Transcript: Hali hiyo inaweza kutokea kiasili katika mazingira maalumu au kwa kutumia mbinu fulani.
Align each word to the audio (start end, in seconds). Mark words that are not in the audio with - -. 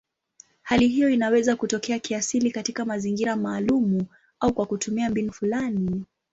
Hali 0.61 0.87
hiyo 0.87 1.09
inaweza 1.09 1.55
kutokea 1.55 1.99
kiasili 1.99 2.51
katika 2.51 2.85
mazingira 2.85 3.35
maalumu 3.35 4.05
au 4.39 4.53
kwa 4.53 4.65
kutumia 4.65 5.09
mbinu 5.09 5.31
fulani. 5.33 6.05